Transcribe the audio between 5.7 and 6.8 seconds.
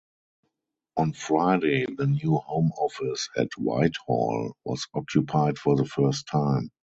the first time.